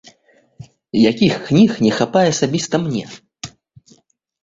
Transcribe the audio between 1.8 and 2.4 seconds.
не хапае